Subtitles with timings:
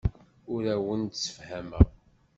[0.53, 1.87] Ur awen-d-ssefhameɣ.